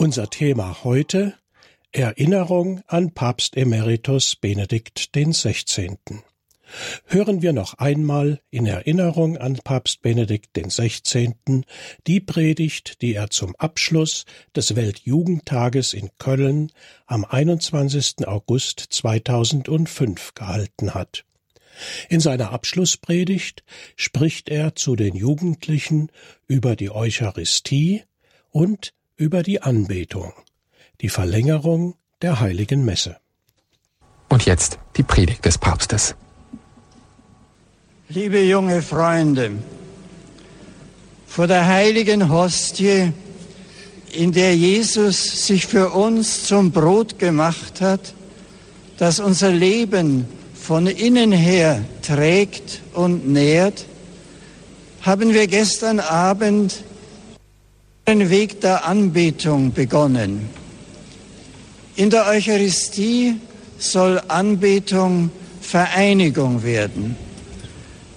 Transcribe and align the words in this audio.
Unser 0.00 0.30
Thema 0.30 0.82
heute 0.82 1.34
Erinnerung 1.92 2.80
an 2.86 3.12
Papst 3.12 3.54
Emeritus 3.54 4.34
Benedikt 4.34 5.10
XVI. 5.14 5.98
Hören 7.04 7.42
wir 7.42 7.52
noch 7.52 7.74
einmal 7.74 8.40
in 8.48 8.64
Erinnerung 8.64 9.36
an 9.36 9.56
Papst 9.62 10.00
Benedikt 10.00 10.54
XVI. 10.54 11.34
die 12.06 12.20
Predigt, 12.20 13.02
die 13.02 13.12
er 13.12 13.28
zum 13.28 13.54
Abschluss 13.56 14.24
des 14.56 14.74
Weltjugendtages 14.74 15.92
in 15.92 16.08
Köln 16.16 16.72
am 17.04 17.26
21. 17.26 18.26
August 18.26 18.80
2005 18.80 20.32
gehalten 20.32 20.94
hat. 20.94 21.26
In 22.08 22.20
seiner 22.20 22.52
Abschlusspredigt 22.52 23.64
spricht 23.96 24.48
er 24.48 24.74
zu 24.74 24.96
den 24.96 25.14
Jugendlichen 25.14 26.10
über 26.46 26.74
die 26.74 26.90
Eucharistie 26.90 28.04
und 28.48 28.94
über 29.20 29.42
die 29.42 29.60
Anbetung, 29.60 30.32
die 31.02 31.10
Verlängerung 31.10 31.94
der 32.22 32.40
heiligen 32.40 32.86
Messe. 32.86 33.18
Und 34.30 34.46
jetzt 34.46 34.78
die 34.96 35.02
Predigt 35.02 35.44
des 35.44 35.58
Papstes. 35.58 36.14
Liebe 38.08 38.40
junge 38.40 38.80
Freunde, 38.80 39.52
vor 41.26 41.46
der 41.46 41.66
heiligen 41.66 42.30
Hostie, 42.30 43.12
in 44.12 44.32
der 44.32 44.56
Jesus 44.56 45.46
sich 45.46 45.66
für 45.66 45.90
uns 45.90 46.44
zum 46.44 46.72
Brot 46.72 47.18
gemacht 47.18 47.82
hat, 47.82 48.14
das 48.96 49.20
unser 49.20 49.52
Leben 49.52 50.26
von 50.54 50.86
innen 50.86 51.30
her 51.30 51.84
trägt 52.00 52.80
und 52.94 53.28
nährt, 53.28 53.84
haben 55.02 55.34
wir 55.34 55.46
gestern 55.46 56.00
Abend 56.00 56.84
den 58.10 58.28
Weg 58.28 58.60
der 58.60 58.86
Anbetung 58.86 59.72
begonnen. 59.72 60.48
In 61.94 62.10
der 62.10 62.26
Eucharistie 62.26 63.36
soll 63.78 64.20
Anbetung 64.26 65.30
Vereinigung 65.60 66.64
werden. 66.64 67.14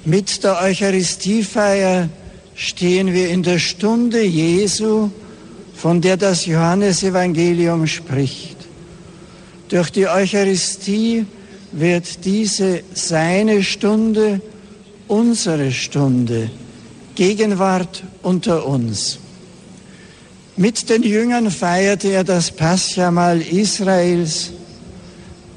Mit 0.03 0.43
der 0.43 0.59
Eucharistiefeier 0.63 2.09
stehen 2.55 3.13
wir 3.13 3.29
in 3.29 3.43
der 3.43 3.59
Stunde 3.59 4.23
Jesu, 4.23 5.11
von 5.75 6.01
der 6.01 6.17
das 6.17 6.47
Johannesevangelium 6.47 7.85
spricht. 7.85 8.57
Durch 9.69 9.91
die 9.91 10.07
Eucharistie 10.07 11.27
wird 11.71 12.25
diese 12.25 12.81
seine 12.95 13.61
Stunde, 13.61 14.41
unsere 15.07 15.71
Stunde, 15.71 16.49
Gegenwart 17.13 18.03
unter 18.23 18.65
uns. 18.65 19.19
Mit 20.55 20.87
den 20.89 21.01
Jüngern 21.01 21.49
feierte 21.49 22.09
er 22.09 22.23
das 22.23 22.51
Paschamal 22.51 23.41
Israels, 23.41 24.51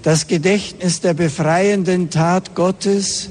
das 0.02 0.26
Gedächtnis 0.26 1.02
der 1.02 1.12
befreienden 1.12 2.08
Tat 2.08 2.54
Gottes, 2.54 3.28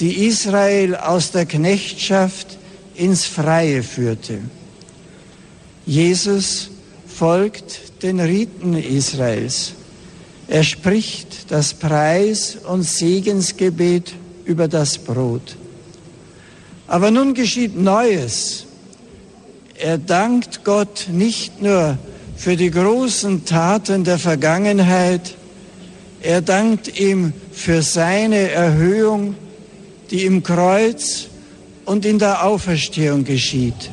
die 0.00 0.26
Israel 0.26 0.96
aus 0.96 1.30
der 1.30 1.46
Knechtschaft 1.46 2.58
ins 2.96 3.24
Freie 3.24 3.84
führte. 3.84 4.40
Jesus 5.86 6.70
folgt 7.06 8.02
den 8.02 8.18
Riten 8.18 8.74
Israels. 8.74 9.74
Er 10.48 10.64
spricht 10.64 11.52
das 11.52 11.72
Preis- 11.72 12.56
und 12.66 12.82
Segensgebet 12.82 14.12
über 14.44 14.66
das 14.66 14.98
Brot. 14.98 15.56
Aber 16.88 17.12
nun 17.12 17.32
geschieht 17.32 17.76
Neues. 17.76 18.66
Er 19.76 19.98
dankt 19.98 20.64
Gott 20.64 21.08
nicht 21.10 21.60
nur 21.60 21.98
für 22.36 22.56
die 22.56 22.70
großen 22.70 23.44
Taten 23.44 24.04
der 24.04 24.18
Vergangenheit, 24.18 25.36
er 26.22 26.40
dankt 26.40 26.98
ihm 26.98 27.32
für 27.52 27.82
seine 27.82 28.50
Erhöhung, 28.50 29.34
die 30.10 30.24
im 30.24 30.42
Kreuz 30.42 31.26
und 31.84 32.06
in 32.06 32.18
der 32.18 32.44
Auferstehung 32.44 33.24
geschieht. 33.24 33.90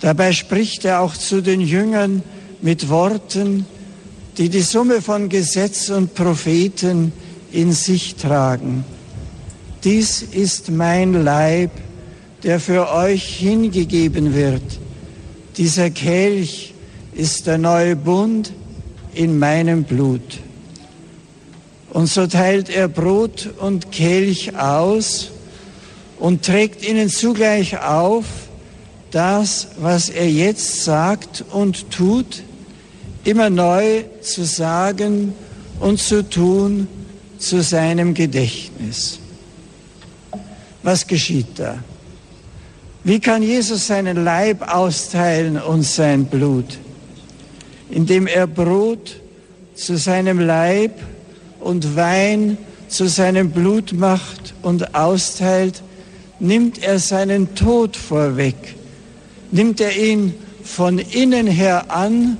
Dabei 0.00 0.32
spricht 0.32 0.84
er 0.84 1.00
auch 1.00 1.14
zu 1.14 1.40
den 1.40 1.60
Jüngern 1.60 2.22
mit 2.62 2.88
Worten, 2.88 3.66
die 4.38 4.48
die 4.48 4.62
Summe 4.62 5.02
von 5.02 5.28
Gesetz 5.28 5.90
und 5.90 6.14
Propheten 6.14 7.12
in 7.52 7.72
sich 7.72 8.16
tragen. 8.16 8.84
Dies 9.82 10.22
ist 10.22 10.70
mein 10.70 11.24
Leib, 11.24 11.70
der 12.44 12.60
für 12.60 12.92
euch 12.92 13.24
hingegeben 13.38 14.34
wird. 14.34 14.62
Dieser 15.56 15.90
Kelch 15.90 16.74
ist 17.14 17.46
der 17.46 17.58
neue 17.58 17.96
Bund 17.96 18.52
in 19.14 19.38
meinem 19.38 19.84
Blut. 19.84 20.40
Und 21.90 22.08
so 22.08 22.26
teilt 22.26 22.68
er 22.68 22.88
Brot 22.88 23.48
und 23.58 23.92
Kelch 23.92 24.56
aus 24.58 25.30
und 26.18 26.44
trägt 26.44 26.86
ihnen 26.86 27.08
zugleich 27.08 27.80
auf, 27.80 28.24
das, 29.10 29.68
was 29.78 30.08
er 30.08 30.28
jetzt 30.28 30.82
sagt 30.82 31.44
und 31.52 31.90
tut, 31.90 32.42
immer 33.22 33.48
neu 33.48 34.02
zu 34.20 34.44
sagen 34.44 35.32
und 35.78 36.00
zu 36.00 36.28
tun 36.28 36.88
zu 37.38 37.62
seinem 37.62 38.12
Gedächtnis. 38.12 39.20
Was 40.82 41.06
geschieht 41.06 41.46
da? 41.56 41.78
Wie 43.04 43.20
kann 43.20 43.42
Jesus 43.42 43.86
seinen 43.86 44.24
Leib 44.24 44.66
austeilen 44.74 45.58
und 45.58 45.82
sein 45.82 46.24
Blut? 46.24 46.78
Indem 47.90 48.26
er 48.26 48.46
Brot 48.46 49.20
zu 49.74 49.98
seinem 49.98 50.40
Leib 50.40 50.92
und 51.60 51.96
Wein 51.96 52.56
zu 52.88 53.06
seinem 53.06 53.50
Blut 53.50 53.92
macht 53.92 54.54
und 54.62 54.94
austeilt, 54.94 55.82
nimmt 56.40 56.82
er 56.82 56.98
seinen 56.98 57.54
Tod 57.54 57.94
vorweg, 57.94 58.56
nimmt 59.50 59.82
er 59.82 59.94
ihn 59.96 60.32
von 60.62 60.98
innen 60.98 61.46
her 61.46 61.90
an 61.90 62.38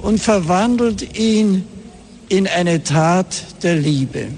und 0.00 0.18
verwandelt 0.18 1.18
ihn 1.18 1.66
in 2.30 2.46
eine 2.46 2.82
Tat 2.84 3.44
der 3.62 3.76
Liebe. 3.76 4.28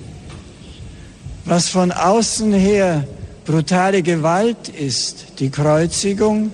Was 1.45 1.69
von 1.69 1.93
außen 1.93 2.53
her 2.53 3.07
brutale 3.47 4.03
Gewalt 4.03 4.69
ist, 4.69 5.39
die 5.39 5.51
Kreuzigung, 5.51 6.53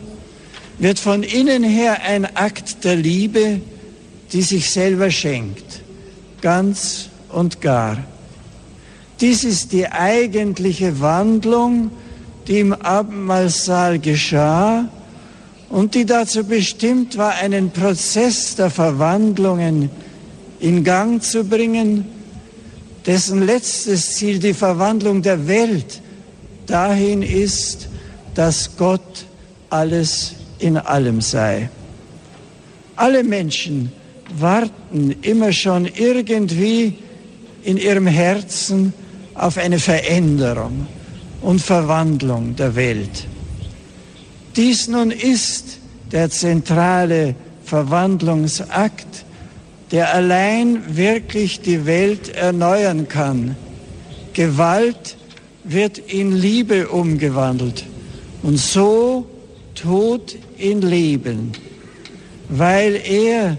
wird 0.78 0.98
von 0.98 1.22
innen 1.22 1.64
her 1.64 2.02
ein 2.02 2.24
Akt 2.36 2.84
der 2.84 2.96
Liebe, 2.96 3.60
die 4.32 4.42
sich 4.42 4.70
selber 4.70 5.10
schenkt, 5.10 5.80
ganz 6.40 7.08
und 7.30 7.60
gar. 7.60 7.98
Dies 9.20 9.44
ist 9.44 9.72
die 9.72 9.88
eigentliche 9.88 11.00
Wandlung, 11.00 11.90
die 12.46 12.60
im 12.60 12.72
Abendmahlsaal 12.72 13.98
geschah 13.98 14.88
und 15.70 15.94
die 15.94 16.04
dazu 16.04 16.44
bestimmt 16.44 17.16
war, 17.16 17.36
einen 17.36 17.70
Prozess 17.70 18.56
der 18.56 18.68
Verwandlungen 18.68 19.90
in 20.60 20.84
Gang 20.84 21.22
zu 21.22 21.44
bringen, 21.44 22.04
dessen 23.06 23.46
letztes 23.46 24.16
Ziel 24.16 24.38
die 24.38 24.54
Verwandlung 24.54 25.22
der 25.22 25.46
Welt 25.46 26.02
dahin 26.66 27.22
ist, 27.22 27.88
dass 28.34 28.76
Gott 28.76 29.26
alles 29.70 30.34
in 30.58 30.76
allem 30.76 31.20
sei. 31.20 31.68
Alle 32.96 33.24
Menschen 33.24 33.92
warten 34.38 35.16
immer 35.22 35.52
schon 35.52 35.86
irgendwie 35.86 36.98
in 37.64 37.76
ihrem 37.76 38.06
Herzen 38.06 38.92
auf 39.34 39.58
eine 39.58 39.78
Veränderung 39.78 40.86
und 41.40 41.60
Verwandlung 41.60 42.56
der 42.56 42.74
Welt. 42.74 43.26
Dies 44.56 44.88
nun 44.88 45.10
ist 45.10 45.78
der 46.10 46.30
zentrale 46.30 47.34
Verwandlungsakt, 47.64 49.24
der 49.90 50.14
allein 50.14 50.96
wirklich 50.96 51.60
die 51.60 51.86
Welt 51.86 52.28
erneuern 52.34 53.08
kann. 53.08 53.56
Gewalt 54.32 55.16
wird 55.64 55.98
in 55.98 56.32
Liebe 56.32 56.88
umgewandelt 56.88 57.84
und 58.42 58.58
so 58.58 59.26
Tod 59.74 60.36
in 60.58 60.82
Leben, 60.82 61.52
weil 62.48 63.00
er 63.04 63.56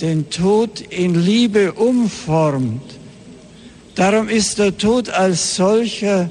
den 0.00 0.30
Tod 0.30 0.80
in 0.80 1.14
Liebe 1.14 1.72
umformt. 1.72 2.82
Darum 3.94 4.28
ist 4.28 4.58
der 4.58 4.76
Tod 4.76 5.10
als 5.10 5.56
solcher 5.56 6.30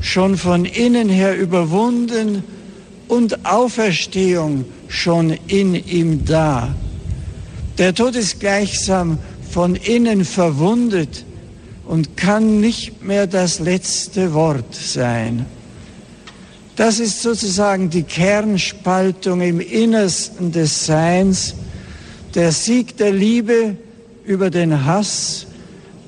schon 0.00 0.36
von 0.36 0.64
innen 0.64 1.08
her 1.08 1.36
überwunden 1.36 2.42
und 3.08 3.44
Auferstehung 3.44 4.64
schon 4.88 5.36
in 5.48 5.74
ihm 5.74 6.24
da. 6.24 6.74
Der 7.78 7.94
Tod 7.94 8.16
ist 8.16 8.40
gleichsam 8.40 9.18
von 9.50 9.74
innen 9.74 10.24
verwundet 10.24 11.24
und 11.90 12.16
kann 12.16 12.60
nicht 12.60 13.02
mehr 13.02 13.26
das 13.26 13.58
letzte 13.58 14.32
Wort 14.32 14.76
sein. 14.76 15.44
Das 16.76 17.00
ist 17.00 17.20
sozusagen 17.20 17.90
die 17.90 18.04
Kernspaltung 18.04 19.40
im 19.40 19.58
Innersten 19.58 20.52
des 20.52 20.86
Seins, 20.86 21.56
der 22.36 22.52
Sieg 22.52 22.96
der 22.96 23.10
Liebe 23.10 23.76
über 24.24 24.50
den 24.50 24.84
Hass, 24.84 25.48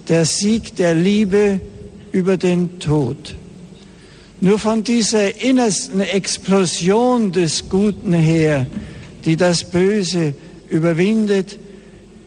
der 0.06 0.24
Sieg 0.24 0.76
der 0.76 0.94
Liebe 0.94 1.60
über 2.12 2.36
den 2.36 2.78
Tod. 2.78 3.34
Nur 4.40 4.60
von 4.60 4.84
dieser 4.84 5.42
innersten 5.42 6.00
Explosion 6.00 7.32
des 7.32 7.68
Guten 7.68 8.12
her, 8.12 8.66
die 9.24 9.34
das 9.34 9.64
Böse 9.64 10.34
überwindet, 10.68 11.58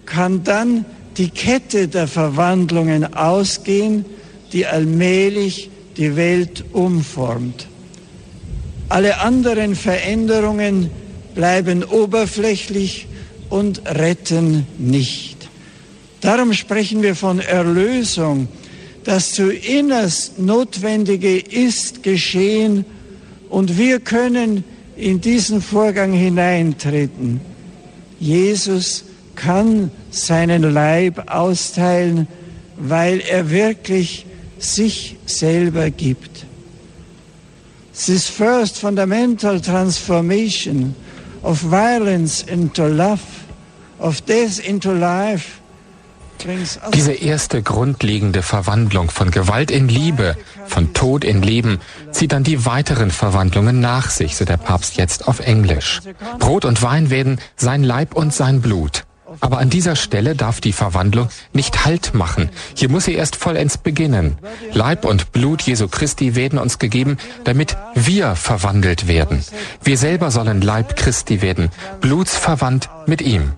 kann 0.06 0.44
dann 0.44 0.84
die 1.18 1.30
Kette 1.30 1.88
der 1.88 2.08
Verwandlungen 2.08 3.14
ausgehen, 3.14 4.06
die 4.52 4.66
allmählich 4.66 5.70
die 5.98 6.16
Welt 6.16 6.66
umformt. 6.74 7.68
Alle 8.90 9.20
anderen 9.20 9.76
Veränderungen 9.76 10.90
bleiben 11.34 11.84
oberflächlich 11.84 13.08
und 13.50 13.82
retten 13.88 14.68
nicht. 14.78 15.50
Darum 16.22 16.54
sprechen 16.54 17.02
wir 17.02 17.16
von 17.16 17.40
Erlösung. 17.40 18.48
Das 19.04 19.34
zuinnerst 19.34 20.40
Notwendige 20.40 21.38
ist 21.38 22.04
geschehen 22.04 22.86
und 23.50 23.78
wir 23.78 24.00
können 24.00 24.64
in 24.96 25.22
diesen 25.22 25.62
Vorgang 25.62 26.14
hineintreten. 26.14 27.42
Jesus 28.20 29.05
kann 29.36 29.92
seinen 30.12 30.64
Leib 30.64 31.32
austeilen, 31.32 32.28
weil 32.78 33.20
er 33.22 33.50
wirklich 33.50 34.26
sich 34.58 35.18
selber 35.26 35.90
gibt. 35.92 36.46
This 38.06 38.28
first 38.28 38.78
fundamental 38.78 39.62
transformation 39.62 40.96
of 41.44 41.62
violence 41.62 42.42
into 42.42 42.88
love, 42.88 43.22
of 44.00 44.22
death 44.22 44.60
into 44.60 44.92
life, 44.92 45.62
diese 46.94 47.14
erste 47.14 47.64
grundlegende 47.64 48.42
Verwandlung 48.42 49.10
von 49.10 49.32
Gewalt 49.32 49.72
in 49.72 49.88
Liebe, 49.88 50.36
von 50.68 50.94
Tod 50.94 51.24
in 51.24 51.42
Leben, 51.42 51.80
zieht 52.12 52.34
dann 52.34 52.44
die 52.44 52.66
weiteren 52.66 53.10
Verwandlungen 53.10 53.80
nach 53.80 54.10
sich, 54.10 54.36
so 54.36 54.46
der 54.46 54.58
Papst 54.58 54.98
jetzt 54.98 55.28
auf 55.28 55.40
Englisch. 55.40 56.02
Brot 56.40 56.66
und 56.66 56.82
Wein 56.82 57.10
werden 57.10 57.40
sein 57.56 57.84
Leib 57.84 58.16
und 58.16 58.34
sein 58.34 58.62
Blut. 58.62 59.05
Aber 59.40 59.60
an 59.60 59.70
dieser 59.70 59.96
Stelle 59.96 60.36
darf 60.36 60.62
die 60.62 60.74
Verwandlung 60.74 61.30
nicht 61.54 61.86
Halt 61.86 62.14
machen. 62.14 62.50
Hier 62.76 62.90
muss 62.90 63.06
sie 63.06 63.14
erst 63.14 63.36
vollends 63.36 63.78
beginnen. 63.78 64.38
Leib 64.74 65.06
und 65.06 65.32
Blut 65.32 65.62
Jesu 65.62 65.88
Christi 65.88 66.36
werden 66.36 66.60
uns 66.60 66.80
gegeben, 66.80 67.18
damit 67.44 67.78
wir 67.94 68.36
verwandelt 68.36 69.08
werden. 69.08 69.44
Wir 69.84 69.98
selber 69.98 70.32
sollen 70.32 70.62
Leib 70.62 70.96
Christi 70.96 71.42
werden, 71.42 71.70
blutsverwandt 72.02 72.90
mit 73.06 73.22
ihm. 73.22 73.54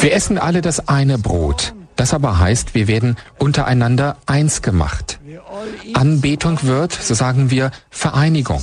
Wir 0.00 0.12
essen 0.12 0.38
alle 0.38 0.60
das 0.60 0.88
eine 0.88 1.18
Brot. 1.18 1.74
Das 1.96 2.12
aber 2.12 2.38
heißt, 2.38 2.74
wir 2.74 2.88
werden 2.88 3.16
untereinander 3.38 4.16
eins 4.26 4.62
gemacht. 4.62 5.20
Anbetung 5.94 6.58
wird, 6.62 6.92
so 6.92 7.14
sagen 7.14 7.50
wir, 7.50 7.70
Vereinigung. 7.90 8.62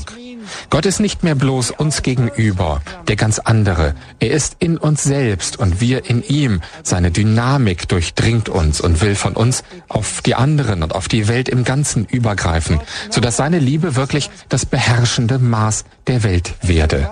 Gott 0.69 0.85
ist 0.85 0.99
nicht 0.99 1.23
mehr 1.23 1.35
bloß 1.35 1.71
uns 1.71 2.01
gegenüber, 2.01 2.81
der 3.07 3.15
ganz 3.15 3.39
andere. 3.39 3.95
Er 4.19 4.31
ist 4.31 4.57
in 4.59 4.77
uns 4.77 5.03
selbst 5.03 5.57
und 5.57 5.81
wir 5.81 6.09
in 6.09 6.23
ihm. 6.23 6.61
Seine 6.83 7.11
Dynamik 7.11 7.87
durchdringt 7.87 8.49
uns 8.49 8.81
und 8.81 9.01
will 9.01 9.15
von 9.15 9.33
uns 9.33 9.63
auf 9.87 10.21
die 10.21 10.35
anderen 10.35 10.83
und 10.83 10.93
auf 10.95 11.07
die 11.07 11.27
Welt 11.27 11.49
im 11.49 11.63
Ganzen 11.63 12.05
übergreifen, 12.05 12.79
sodass 13.09 13.37
seine 13.37 13.59
Liebe 13.59 13.95
wirklich 13.95 14.29
das 14.49 14.65
beherrschende 14.65 15.39
Maß 15.39 15.85
der 16.07 16.23
Welt 16.23 16.53
werde. 16.61 17.09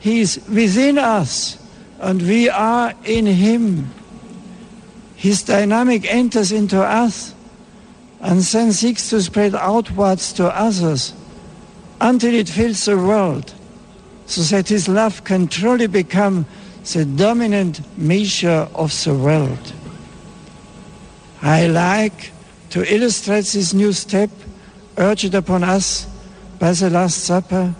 He's 0.00 0.38
within 0.48 0.98
us 0.98 1.56
and 1.98 2.20
we 2.28 2.50
are 2.54 2.92
in 3.04 3.26
him. 3.26 3.90
His 5.16 5.42
dynamic 5.42 6.04
enters 6.12 6.52
into 6.52 6.82
us 6.82 7.33
and 8.24 8.40
then 8.40 8.72
seeks 8.72 9.10
to 9.10 9.20
spread 9.20 9.54
outwards 9.54 10.32
to 10.32 10.46
others 10.46 11.12
until 12.00 12.34
it 12.34 12.48
fills 12.48 12.86
the 12.86 12.96
world, 12.96 13.54
so 14.24 14.40
that 14.42 14.66
his 14.66 14.88
love 14.88 15.22
can 15.24 15.46
truly 15.46 15.86
become 15.86 16.46
the 16.94 17.04
dominant 17.04 17.80
measure 17.98 18.66
of 18.74 18.90
the 19.04 19.14
world. 19.14 19.72
I 21.42 21.66
like 21.66 22.32
to 22.70 22.82
illustrate 22.92 23.44
this 23.44 23.74
new 23.74 23.92
step 23.92 24.30
urged 24.96 25.34
upon 25.34 25.62
us 25.62 26.06
by 26.58 26.72
the 26.72 26.88
Last 26.88 27.24
Supper 27.24 27.74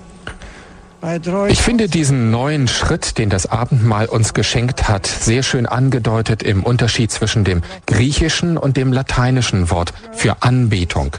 Ich 1.48 1.60
finde 1.60 1.88
diesen 1.88 2.30
neuen 2.30 2.66
Schritt, 2.66 3.18
den 3.18 3.28
das 3.28 3.46
Abendmahl 3.46 4.06
uns 4.06 4.32
geschenkt 4.32 4.88
hat, 4.88 5.06
sehr 5.06 5.42
schön 5.42 5.66
angedeutet 5.66 6.42
im 6.42 6.62
Unterschied 6.62 7.12
zwischen 7.12 7.44
dem 7.44 7.62
griechischen 7.86 8.56
und 8.56 8.78
dem 8.78 8.90
lateinischen 8.90 9.70
Wort 9.70 9.92
für 10.12 10.42
Anbetung. 10.42 11.16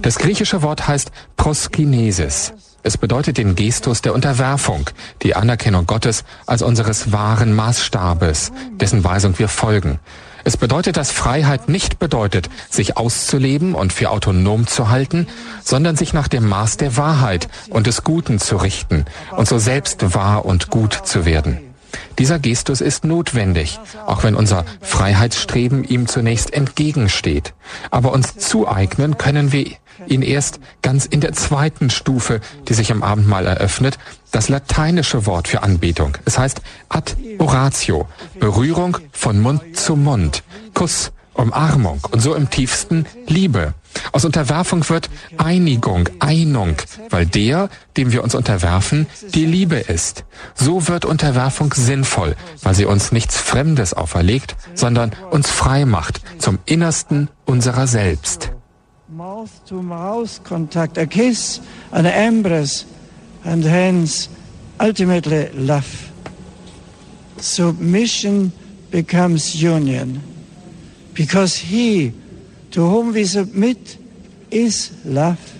Das 0.00 0.18
griechische 0.18 0.62
Wort 0.62 0.88
heißt 0.88 1.10
Proskinesis. 1.36 2.54
Es 2.82 2.96
bedeutet 2.96 3.36
den 3.36 3.56
Gestus 3.56 4.00
der 4.00 4.14
Unterwerfung, 4.14 4.88
die 5.22 5.34
Anerkennung 5.34 5.86
Gottes 5.86 6.24
als 6.46 6.62
unseres 6.62 7.12
wahren 7.12 7.52
Maßstabes, 7.52 8.52
dessen 8.80 9.04
Weisung 9.04 9.38
wir 9.38 9.48
folgen. 9.48 9.98
Es 10.46 10.56
bedeutet, 10.56 10.96
dass 10.96 11.10
Freiheit 11.10 11.68
nicht 11.68 11.98
bedeutet, 11.98 12.50
sich 12.70 12.96
auszuleben 12.96 13.74
und 13.74 13.92
für 13.92 14.10
autonom 14.10 14.68
zu 14.68 14.88
halten, 14.88 15.26
sondern 15.64 15.96
sich 15.96 16.12
nach 16.12 16.28
dem 16.28 16.48
Maß 16.48 16.76
der 16.76 16.96
Wahrheit 16.96 17.48
und 17.68 17.88
des 17.88 18.04
Guten 18.04 18.38
zu 18.38 18.56
richten 18.56 19.06
und 19.36 19.48
so 19.48 19.58
selbst 19.58 20.14
wahr 20.14 20.44
und 20.44 20.70
gut 20.70 21.00
zu 21.02 21.24
werden. 21.24 21.58
Dieser 22.20 22.38
Gestus 22.38 22.80
ist 22.80 23.04
notwendig, 23.04 23.80
auch 24.06 24.22
wenn 24.22 24.36
unser 24.36 24.64
Freiheitsstreben 24.82 25.82
ihm 25.82 26.06
zunächst 26.06 26.52
entgegensteht. 26.52 27.52
Aber 27.90 28.12
uns 28.12 28.36
zueignen 28.36 29.18
können 29.18 29.50
wir 29.50 29.66
ihn 30.06 30.22
erst 30.22 30.60
ganz 30.82 31.06
in 31.06 31.20
der 31.20 31.32
zweiten 31.32 31.90
Stufe, 31.90 32.40
die 32.68 32.74
sich 32.74 32.90
im 32.90 33.02
Abendmahl 33.02 33.46
eröffnet, 33.46 33.98
das 34.32 34.48
lateinische 34.48 35.26
Wort 35.26 35.48
für 35.48 35.62
Anbetung. 35.62 36.18
Es 36.24 36.38
heißt 36.38 36.60
ad 36.88 37.14
oratio, 37.38 38.08
Berührung 38.38 38.98
von 39.12 39.40
Mund 39.40 39.76
zu 39.76 39.96
Mund, 39.96 40.42
Kuss, 40.74 41.12
Umarmung 41.34 42.00
und 42.10 42.20
so 42.20 42.34
im 42.34 42.50
tiefsten 42.50 43.06
Liebe. 43.26 43.74
Aus 44.12 44.24
Unterwerfung 44.24 44.88
wird 44.88 45.08
Einigung, 45.38 46.08
Einung, 46.18 46.76
weil 47.10 47.26
der, 47.26 47.68
dem 47.96 48.12
wir 48.12 48.22
uns 48.22 48.34
unterwerfen, 48.34 49.06
die 49.34 49.46
Liebe 49.46 49.76
ist. 49.76 50.24
So 50.54 50.88
wird 50.88 51.04
Unterwerfung 51.04 51.72
sinnvoll, 51.74 52.36
weil 52.62 52.74
sie 52.74 52.84
uns 52.84 53.12
nichts 53.12 53.38
Fremdes 53.38 53.94
auferlegt, 53.94 54.56
sondern 54.74 55.12
uns 55.30 55.50
frei 55.50 55.84
macht 55.84 56.20
zum 56.38 56.58
Innersten 56.66 57.28
unserer 57.44 57.86
selbst. 57.86 58.52
Mouth-to-Mouth-Kontakt, 59.08 60.98
a 60.98 61.06
kiss, 61.06 61.60
an 61.92 62.06
embrace, 62.06 62.84
and 63.44 63.62
hence 63.62 64.28
ultimately 64.80 65.48
love. 65.50 66.10
Submission 67.38 68.50
becomes 68.90 69.62
union 69.62 70.20
because 71.14 71.56
he 71.56 72.12
to 72.72 72.80
whom 72.80 73.12
we 73.12 73.24
submit 73.24 73.96
is 74.50 74.92
love. 75.04 75.56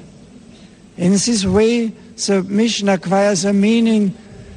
In 0.96 1.12
this 1.12 1.44
way, 1.46 1.92
submission 2.16 2.88
acquires 2.88 3.44
a 3.44 3.52
meaning 3.52 4.12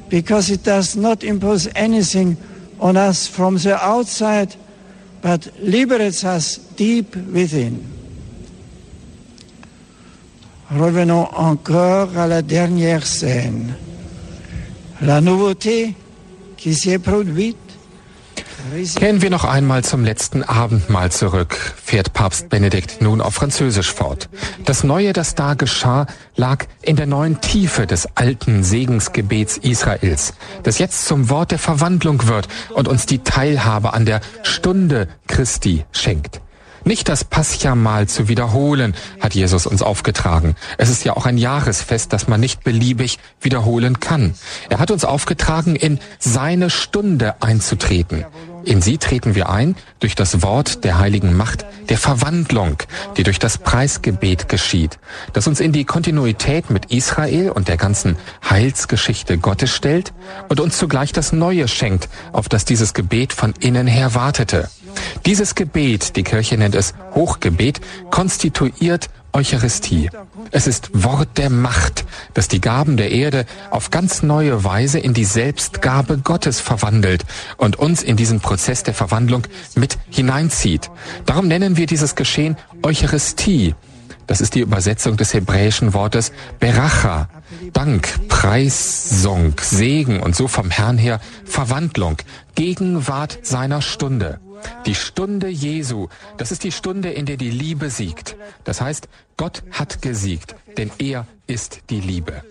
because 0.08 0.50
it 0.50 0.64
does 0.64 0.96
not 0.96 1.22
impose 1.22 1.68
anything 1.76 2.36
on 2.80 2.96
us 2.96 3.28
from 3.28 3.56
the 3.58 3.76
outside, 3.76 4.56
but 5.22 5.48
liberates 5.60 6.24
us 6.24 6.56
deep 6.56 7.14
within. 7.14 7.99
Revenons 10.70 11.28
encore 11.34 12.16
à 12.16 12.28
la 12.28 12.42
dernière 12.42 13.04
scène. 13.04 13.74
La 15.02 15.20
nouveauté 15.20 15.94
qui 16.56 16.74
s'y 16.74 16.90
est 16.90 16.98
produite 16.98 17.56
Kehren 18.96 19.22
wir 19.22 19.30
noch 19.30 19.44
einmal 19.44 19.84
zum 19.84 20.04
letzten 20.04 20.42
Abendmahl 20.42 21.10
zurück, 21.10 21.56
fährt 21.82 22.12
Papst 22.12 22.50
Benedikt 22.50 23.00
nun 23.00 23.20
auf 23.20 23.34
Französisch 23.34 23.92
fort. 23.92 24.28
Das 24.64 24.84
Neue, 24.84 25.12
das 25.12 25.34
da 25.34 25.54
geschah, 25.54 26.06
lag 26.36 26.66
in 26.82 26.96
der 26.96 27.06
neuen 27.06 27.40
Tiefe 27.40 27.86
des 27.86 28.06
alten 28.16 28.62
Segensgebets 28.62 29.56
Israels, 29.56 30.34
das 30.62 30.78
jetzt 30.78 31.06
zum 31.06 31.30
Wort 31.30 31.50
der 31.50 31.58
Verwandlung 31.58 32.28
wird 32.28 32.48
und 32.74 32.86
uns 32.86 33.06
die 33.06 33.20
Teilhabe 33.20 33.94
an 33.94 34.04
der 34.04 34.20
Stunde 34.42 35.08
Christi 35.26 35.84
schenkt. 35.92 36.40
Nicht 36.84 37.08
das 37.08 37.24
Paschamal 37.24 38.08
zu 38.08 38.28
wiederholen, 38.28 38.94
hat 39.20 39.34
Jesus 39.34 39.66
uns 39.66 39.82
aufgetragen. 39.82 40.56
Es 40.78 40.88
ist 40.88 41.04
ja 41.04 41.16
auch 41.16 41.26
ein 41.26 41.38
Jahresfest, 41.38 42.12
das 42.12 42.28
man 42.28 42.40
nicht 42.40 42.64
beliebig 42.64 43.18
wiederholen 43.40 44.00
kann. 44.00 44.34
Er 44.68 44.78
hat 44.78 44.90
uns 44.90 45.04
aufgetragen, 45.04 45.76
in 45.76 45.98
seine 46.18 46.70
Stunde 46.70 47.40
einzutreten. 47.40 48.24
In 48.64 48.82
sie 48.82 48.98
treten 48.98 49.34
wir 49.34 49.48
ein 49.48 49.74
durch 50.00 50.14
das 50.14 50.42
Wort 50.42 50.84
der 50.84 50.98
heiligen 50.98 51.34
Macht 51.34 51.64
der 51.88 51.98
Verwandlung, 51.98 52.76
die 53.16 53.22
durch 53.22 53.38
das 53.38 53.58
Preisgebet 53.58 54.48
geschieht, 54.48 54.98
das 55.32 55.46
uns 55.46 55.60
in 55.60 55.72
die 55.72 55.84
Kontinuität 55.84 56.70
mit 56.70 56.86
Israel 56.86 57.50
und 57.50 57.68
der 57.68 57.76
ganzen 57.76 58.16
Heilsgeschichte 58.48 59.38
Gottes 59.38 59.70
stellt 59.70 60.12
und 60.48 60.60
uns 60.60 60.76
zugleich 60.76 61.12
das 61.12 61.32
Neue 61.32 61.68
schenkt, 61.68 62.08
auf 62.32 62.48
das 62.48 62.64
dieses 62.64 62.94
Gebet 62.94 63.32
von 63.32 63.54
innen 63.60 63.86
her 63.86 64.14
wartete. 64.14 64.68
Dieses 65.26 65.54
Gebet, 65.54 66.16
die 66.16 66.22
Kirche 66.22 66.56
nennt 66.56 66.74
es 66.74 66.94
Hochgebet, 67.14 67.80
konstituiert 68.10 69.10
Eucharistie. 69.32 70.10
Es 70.50 70.66
ist 70.66 70.90
Wort 70.92 71.38
der 71.38 71.50
Macht, 71.50 72.04
das 72.34 72.48
die 72.48 72.60
Gaben 72.60 72.96
der 72.96 73.12
Erde 73.12 73.46
auf 73.70 73.90
ganz 73.90 74.22
neue 74.22 74.64
Weise 74.64 74.98
in 74.98 75.14
die 75.14 75.24
Selbstgabe 75.24 76.18
Gottes 76.18 76.60
verwandelt 76.60 77.24
und 77.56 77.78
uns 77.78 78.02
in 78.02 78.16
diesen 78.16 78.40
Prozess 78.40 78.82
der 78.82 78.94
Verwandlung 78.94 79.46
mit 79.76 79.98
hineinzieht. 80.10 80.90
Darum 81.26 81.46
nennen 81.46 81.76
wir 81.76 81.86
dieses 81.86 82.16
Geschehen 82.16 82.56
Eucharistie. 82.82 83.74
Das 84.30 84.40
ist 84.40 84.54
die 84.54 84.60
Übersetzung 84.60 85.16
des 85.16 85.34
hebräischen 85.34 85.92
Wortes 85.92 86.30
Beracha, 86.60 87.28
Dank, 87.72 88.28
Preisung, 88.28 89.54
Segen 89.60 90.20
und 90.20 90.36
so 90.36 90.46
vom 90.46 90.70
Herrn 90.70 90.98
her 90.98 91.20
Verwandlung, 91.44 92.16
Gegenwart 92.54 93.40
seiner 93.42 93.82
Stunde. 93.82 94.38
Die 94.86 94.94
Stunde 94.94 95.48
Jesu, 95.48 96.06
das 96.36 96.52
ist 96.52 96.62
die 96.62 96.70
Stunde, 96.70 97.10
in 97.10 97.26
der 97.26 97.38
die 97.38 97.50
Liebe 97.50 97.90
siegt. 97.90 98.36
Das 98.62 98.80
heißt, 98.80 99.08
Gott 99.36 99.64
hat 99.72 100.00
gesiegt, 100.00 100.54
denn 100.76 100.92
er 100.98 101.26
ist 101.48 101.80
die 101.90 102.00
Liebe. 102.00 102.44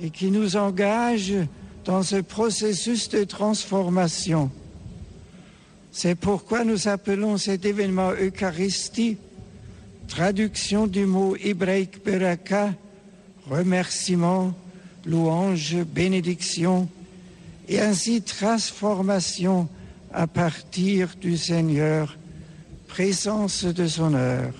Et 0.00 0.10
qui 0.10 0.30
nous 0.30 0.56
engage 0.56 1.34
dans 1.84 2.02
ce 2.02 2.22
processus 2.22 3.10
de 3.10 3.26
transformation. 3.26 4.50
C'est 5.92 6.16
pourquoi 6.16 6.64
nous 6.64 6.88
appelons 6.88 7.36
cet 7.36 7.66
événement 7.66 8.10
Eucharistie, 8.10 9.18
traduction 10.08 10.86
du 10.86 11.06
mot 11.06 11.36
hébraïque 11.36 12.04
beraka, 12.04 12.74
remerciement, 13.48 14.54
louange, 15.04 15.76
bénédiction, 15.84 16.88
et 17.68 17.80
ainsi 17.80 18.22
transformation 18.22 19.68
à 20.12 20.26
partir 20.26 21.14
du 21.20 21.36
Seigneur, 21.36 22.16
présence 22.88 23.64
de 23.64 23.86
son 23.86 24.14
heure. 24.14 24.54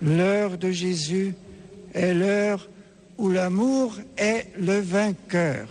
L'heure 0.00 0.58
de 0.58 0.70
Jésus 0.70 1.34
est 1.94 2.14
l'heure 2.14 2.68
où 3.18 3.30
l'amour 3.30 3.96
est 4.16 4.48
le 4.58 4.80
vainqueur. 4.80 5.68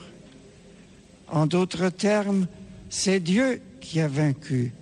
En 1.28 1.46
d'autres 1.46 1.90
termes, 1.90 2.48
c'est 2.90 3.20
Dieu 3.20 3.62
qui 3.80 4.02
a 4.02 4.08
vaincu, 4.08 4.74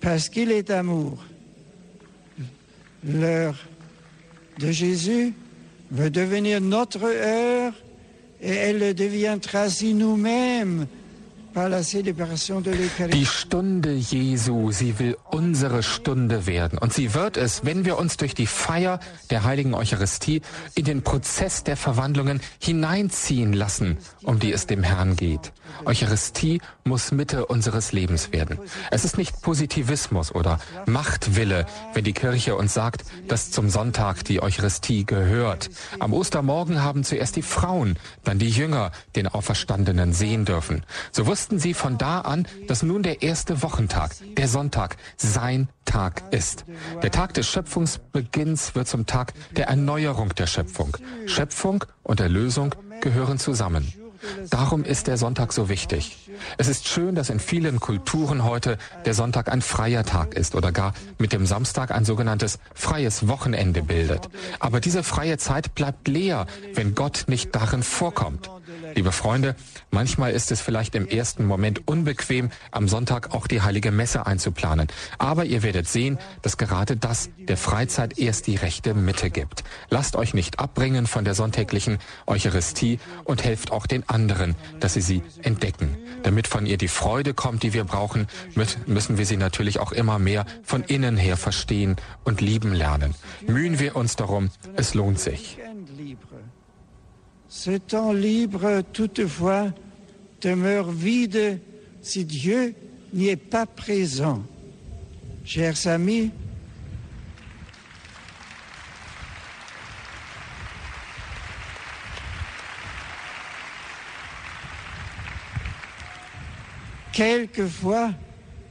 parce 0.00 0.28
qu'il 0.28 0.50
est 0.50 0.70
amour. 0.70 1.24
L'heure 3.06 3.56
de 4.58 4.70
Jésus 4.70 5.34
veut 5.90 6.10
devenir 6.10 6.60
notre 6.60 7.04
heure 7.04 7.74
et 8.40 8.50
elle 8.50 8.94
deviendra 8.94 9.62
ainsi 9.62 9.94
nous-mêmes 9.94 10.86
Die 13.12 13.26
Stunde 13.26 13.92
Jesu, 13.94 14.72
sie 14.72 14.98
will 14.98 15.16
unsere 15.30 15.82
Stunde 15.82 16.46
werden. 16.46 16.78
Und 16.78 16.92
sie 16.92 17.14
wird 17.14 17.36
es, 17.36 17.64
wenn 17.64 17.84
wir 17.84 17.96
uns 17.96 18.16
durch 18.16 18.34
die 18.34 18.48
Feier 18.48 18.98
der 19.30 19.44
heiligen 19.44 19.74
Eucharistie 19.74 20.42
in 20.74 20.84
den 20.84 21.02
Prozess 21.02 21.62
der 21.62 21.76
Verwandlungen 21.76 22.40
hineinziehen 22.58 23.52
lassen, 23.52 23.98
um 24.24 24.40
die 24.40 24.52
es 24.52 24.66
dem 24.66 24.82
Herrn 24.82 25.14
geht. 25.14 25.52
Eucharistie 25.84 26.60
muss 26.84 27.12
Mitte 27.12 27.46
unseres 27.46 27.92
Lebens 27.92 28.32
werden. 28.32 28.58
Es 28.90 29.04
ist 29.04 29.16
nicht 29.18 29.42
Positivismus 29.42 30.34
oder 30.34 30.58
Machtwille, 30.86 31.66
wenn 31.92 32.04
die 32.04 32.12
Kirche 32.12 32.56
uns 32.56 32.74
sagt, 32.74 33.04
dass 33.28 33.50
zum 33.50 33.70
Sonntag 33.70 34.24
die 34.24 34.42
Eucharistie 34.42 35.04
gehört. 35.04 35.70
Am 35.98 36.12
Ostermorgen 36.12 36.82
haben 36.82 37.04
zuerst 37.04 37.36
die 37.36 37.42
Frauen, 37.42 37.96
dann 38.24 38.38
die 38.38 38.50
Jünger 38.50 38.92
den 39.16 39.28
Auferstandenen 39.28 40.12
sehen 40.12 40.44
dürfen. 40.44 40.84
So 41.12 41.26
wussten 41.26 41.43
sie 41.50 41.74
von 41.74 41.98
da 41.98 42.20
an, 42.20 42.46
dass 42.66 42.82
nun 42.82 43.02
der 43.02 43.22
erste 43.22 43.62
Wochentag, 43.62 44.14
der 44.36 44.48
Sonntag, 44.48 44.96
sein 45.16 45.68
Tag 45.84 46.22
ist. 46.32 46.64
Der 47.02 47.10
Tag 47.10 47.34
des 47.34 47.48
Schöpfungsbeginns 47.48 48.74
wird 48.74 48.88
zum 48.88 49.06
Tag 49.06 49.34
der 49.56 49.68
Erneuerung 49.68 50.34
der 50.34 50.46
Schöpfung. 50.46 50.96
Schöpfung 51.26 51.84
und 52.02 52.20
Erlösung 52.20 52.74
gehören 53.00 53.38
zusammen. 53.38 53.92
Darum 54.50 54.84
ist 54.84 55.06
der 55.06 55.16
Sonntag 55.16 55.52
so 55.52 55.68
wichtig. 55.68 56.30
Es 56.58 56.68
ist 56.68 56.88
schön, 56.88 57.14
dass 57.14 57.30
in 57.30 57.40
vielen 57.40 57.80
Kulturen 57.80 58.44
heute 58.44 58.78
der 59.04 59.14
Sonntag 59.14 59.50
ein 59.50 59.62
freier 59.62 60.04
Tag 60.04 60.34
ist 60.34 60.54
oder 60.54 60.72
gar 60.72 60.94
mit 61.18 61.32
dem 61.32 61.46
Samstag 61.46 61.90
ein 61.90 62.04
sogenanntes 62.04 62.58
freies 62.74 63.28
Wochenende 63.28 63.82
bildet. 63.82 64.28
Aber 64.60 64.80
diese 64.80 65.02
freie 65.02 65.38
Zeit 65.38 65.74
bleibt 65.74 66.08
leer, 66.08 66.46
wenn 66.74 66.94
Gott 66.94 67.24
nicht 67.28 67.54
darin 67.54 67.82
vorkommt. 67.82 68.50
Liebe 68.94 69.10
Freunde, 69.10 69.56
manchmal 69.90 70.32
ist 70.32 70.52
es 70.52 70.60
vielleicht 70.60 70.94
im 70.94 71.08
ersten 71.08 71.46
Moment 71.46 71.88
unbequem, 71.88 72.50
am 72.70 72.86
Sonntag 72.86 73.34
auch 73.34 73.48
die 73.48 73.60
heilige 73.60 73.90
Messe 73.90 74.24
einzuplanen. 74.24 74.86
Aber 75.18 75.44
ihr 75.44 75.64
werdet 75.64 75.88
sehen, 75.88 76.18
dass 76.42 76.58
gerade 76.58 76.96
das 76.96 77.30
der 77.36 77.56
Freizeit 77.56 78.18
erst 78.18 78.46
die 78.46 78.54
rechte 78.54 78.94
Mitte 78.94 79.30
gibt. 79.30 79.64
Lasst 79.90 80.14
euch 80.14 80.32
nicht 80.32 80.60
abbringen 80.60 81.08
von 81.08 81.24
der 81.24 81.34
sonntäglichen 81.34 81.98
Eucharistie 82.26 83.00
und 83.24 83.42
helft 83.42 83.72
auch 83.72 83.86
den 83.86 84.08
anderen, 84.08 84.54
dass 84.78 84.94
sie 84.94 85.00
sie 85.00 85.22
entdecken. 85.42 85.96
Damit 86.22 86.46
von 86.46 86.64
ihr 86.64 86.78
die 86.78 86.88
Freude 86.88 87.34
kommt, 87.34 87.64
die 87.64 87.74
wir 87.74 87.84
brauchen, 87.84 88.28
müssen 88.86 89.18
wir 89.18 89.26
sie 89.26 89.36
natürlich 89.36 89.80
auch 89.80 89.90
immer 89.90 90.20
mehr 90.20 90.46
von 90.62 90.84
innen 90.84 91.16
her 91.16 91.36
verstehen 91.36 91.96
und 92.22 92.40
lieben 92.40 92.72
lernen. 92.72 93.14
Mühen 93.46 93.80
wir 93.80 93.96
uns 93.96 94.14
darum, 94.14 94.50
es 94.76 94.94
lohnt 94.94 95.18
sich. 95.18 95.58
Ce 97.56 97.70
temps 97.70 98.12
libre, 98.12 98.82
toutefois, 98.92 99.72
demeure 100.42 100.90
vide 100.90 101.60
si 102.02 102.24
Dieu 102.24 102.74
n'y 103.14 103.28
est 103.28 103.36
pas 103.36 103.64
présent. 103.64 104.42
Chers 105.44 105.86
amis, 105.86 106.32
quelquefois, 117.12 118.10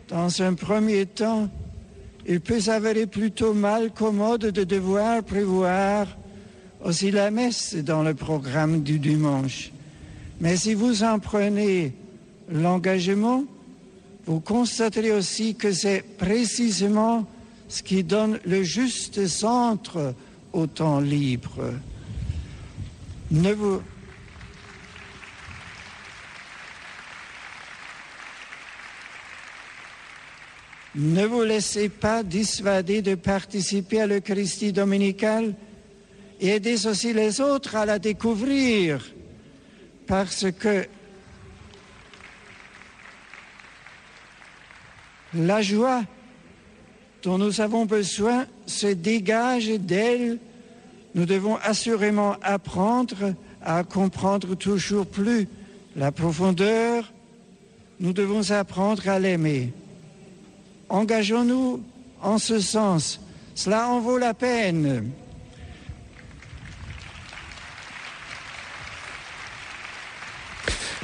dans 0.09 0.41
un 0.41 0.55
premier 0.55 1.05
temps, 1.05 1.49
il 2.27 2.41
peut 2.41 2.59
s'avérer 2.59 3.07
plutôt 3.07 3.53
mal 3.53 3.93
commode 3.93 4.47
de 4.47 4.65
devoir 4.65 5.23
prévoir 5.23 6.05
aussi 6.83 7.11
la 7.11 7.31
messe 7.31 7.75
dans 7.75 8.03
le 8.03 8.13
programme 8.13 8.83
du 8.83 8.99
dimanche. 8.99 9.71
Mais 10.41 10.57
si 10.57 10.73
vous 10.73 11.03
en 11.03 11.19
prenez 11.19 11.93
l'engagement, 12.49 13.45
vous 14.25 14.39
constaterez 14.39 15.11
aussi 15.11 15.55
que 15.55 15.71
c'est 15.71 16.03
précisément 16.17 17.25
ce 17.69 17.83
qui 17.83 18.03
donne 18.03 18.39
le 18.45 18.63
juste 18.63 19.27
centre 19.27 20.13
au 20.51 20.67
temps 20.67 20.99
libre. 20.99 21.73
Ne 23.31 23.53
vous, 23.53 23.81
ne 30.95 31.25
vous 31.25 31.43
laissez 31.43 31.89
pas 31.89 32.23
dissuader 32.23 33.01
de 33.01 33.15
participer 33.15 34.01
à 34.01 34.07
l'Eucharistie 34.07 34.73
dominicale 34.73 35.55
et 36.39 36.49
aidez 36.49 36.87
aussi 36.87 37.13
les 37.13 37.41
autres 37.41 37.75
à 37.75 37.85
la 37.85 37.99
découvrir 37.99 39.05
parce 40.07 40.45
que 40.51 40.85
la 45.33 45.61
joie 45.61 46.03
dont 47.23 47.37
nous 47.37 47.61
avons 47.61 47.85
besoin 47.85 48.45
se 48.65 48.87
dégage 48.87 49.67
d'elle. 49.67 50.39
Nous 51.15 51.25
devons 51.25 51.55
assurément 51.57 52.35
apprendre 52.41 53.33
à 53.63 53.83
comprendre 53.83 54.55
toujours 54.55 55.05
plus 55.05 55.47
la 55.95 56.11
profondeur. 56.11 57.11
Nous 57.99 58.13
devons 58.13 58.51
apprendre 58.51 59.07
à 59.07 59.19
l'aimer. 59.19 59.71
Engageons-nous 60.89 61.81
en 62.21 62.37
ce 62.37 62.59
sens. 62.59 63.21
Cela 63.55 63.87
en 63.87 63.99
vaut 63.99 64.17
la 64.17 64.33
peine. 64.33 65.11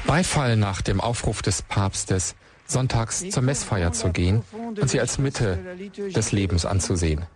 Beifall 0.09 0.57
nach 0.57 0.81
dem 0.81 1.01
Aufruf 1.01 1.43
des 1.43 1.61
Papstes 1.61 2.33
sonntags 2.65 3.29
zur 3.29 3.43
Messfeier 3.43 3.91
zu 3.91 4.09
gehen 4.09 4.41
und 4.81 4.89
sie 4.89 4.99
als 4.99 5.19
Mitte 5.19 5.59
des 6.15 6.31
Lebens 6.31 6.65
anzusehen. 6.65 7.27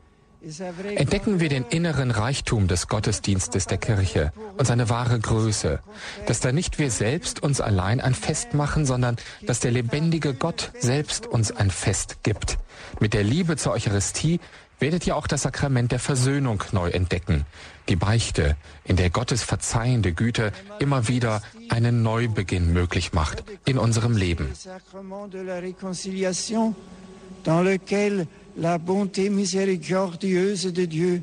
Entdecken 0.96 1.40
wir 1.40 1.50
den 1.50 1.66
inneren 1.66 2.10
Reichtum 2.10 2.68
des 2.68 2.88
Gottesdienstes 2.88 3.68
der 3.68 3.78
Kirche 3.78 4.34
und 4.58 4.66
seine 4.66 4.90
wahre 4.90 5.20
Größe, 5.20 5.82
dass 6.26 6.40
da 6.40 6.52
nicht 6.52 6.80
wir 6.80 6.90
selbst 6.90 7.44
uns 7.44 7.62
allein 7.62 8.02
ein 8.02 8.16
Fest 8.16 8.56
machen, 8.56 8.88
sondern 8.88 9.18
dass 9.46 9.60
der 9.60 9.70
lebendige 9.70 10.34
Gott 10.34 10.72
selbst 10.80 11.28
uns 11.28 11.52
ein 11.52 11.70
Fest 11.70 12.24
gibt. 12.24 12.58
Mit 13.00 13.14
der 13.14 13.24
Liebe 13.24 13.56
zur 13.56 13.74
Eucharistie 13.74 14.40
werdet 14.80 15.08
ihr 15.08 15.16
auch 15.16 15.28
das 15.28 15.44
Sakrament 15.44 15.92
der 15.92 16.00
Versöhnung 16.00 16.64
neu 16.72 16.90
entdecken, 16.90 17.46
die 17.90 17.96
Beichte, 17.96 18.58
in 18.84 18.96
der 18.96 19.10
Gottes 19.10 19.44
verzeihende 19.44 20.14
Güte 20.14 20.52
immer 20.80 21.08
wieder 21.08 21.42
einen 21.70 22.04
Neubeginn 22.04 22.74
möglich 22.74 23.14
macht 23.14 23.44
in 23.66 23.78
unserem 23.78 24.16
Leben. 24.18 24.50
dans 27.44 27.62
lequel 27.62 28.28
la 28.58 28.78
bonté 28.78 29.30
miséricordieuse 29.30 30.72
de 30.72 30.86
Dieu 30.86 31.22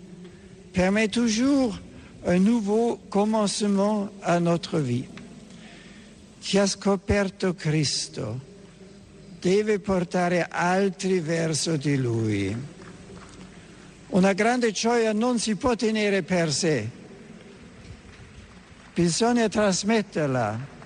permet 0.73 1.09
toujours 1.09 1.79
un 2.27 2.39
nouveau 2.39 3.01
commencement 3.09 4.09
à 4.23 4.41
notre 4.41 4.79
vie. 4.79 5.09
Chi 6.41 6.59
ha 6.59 6.67
scoperto 6.67 7.55
Cristo 7.55 8.41
deve 9.41 9.79
portare 9.79 10.49
altri 10.49 11.21
verso 11.21 11.77
di 11.77 11.97
Lui. 11.97 12.57
Una 14.11 14.33
grande 14.33 14.73
gioia 14.73 15.13
non 15.13 15.39
si 15.39 15.55
può 15.55 15.77
tenere 15.77 16.23
per 16.23 16.53
sé, 16.53 16.89
bisogna 18.93 19.49
trasmetterla 19.49 20.79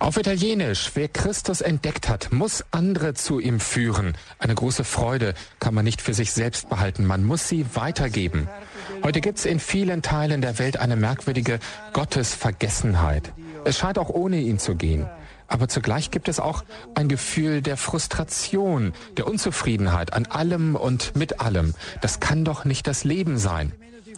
Auf 0.00 0.16
Italienisch, 0.16 0.92
wer 0.94 1.08
Christus 1.08 1.60
entdeckt 1.60 2.08
hat, 2.08 2.30
muss 2.30 2.64
andere 2.70 3.14
zu 3.14 3.40
ihm 3.40 3.58
führen. 3.58 4.16
Eine 4.38 4.54
große 4.54 4.84
Freude 4.84 5.34
kann 5.58 5.74
man 5.74 5.84
nicht 5.84 6.00
für 6.00 6.14
sich 6.14 6.32
selbst 6.32 6.68
behalten, 6.68 7.04
man 7.04 7.24
muss 7.24 7.48
sie 7.48 7.66
weitergeben. 7.74 8.48
Heute 9.02 9.20
gibt's 9.20 9.44
in 9.44 9.58
vielen 9.58 10.00
Teilen 10.02 10.40
der 10.40 10.58
Welt 10.60 10.78
eine 10.78 10.94
merkwürdige 10.94 11.58
Gottesvergessenheit. 11.92 13.32
Es 13.64 13.76
scheint 13.76 13.98
auch 13.98 14.08
ohne 14.08 14.38
ihn 14.38 14.60
zu 14.60 14.76
gehen. 14.76 15.06
Aber 15.48 15.66
zugleich 15.66 16.10
gibt 16.10 16.28
es 16.28 16.38
auch 16.38 16.62
ein 16.94 17.08
Gefühl 17.08 17.62
der 17.62 17.76
Frustration, 17.76 18.92
der 19.16 19.26
Unzufriedenheit 19.26 20.12
an 20.12 20.26
allem 20.26 20.76
und 20.76 21.16
mit 21.16 21.40
allem. 21.40 21.74
Das 22.02 22.20
kann 22.20 22.44
doch 22.44 22.64
nicht 22.64 22.86
das 22.86 23.02
Leben 23.02 23.38
sein. 23.38 23.72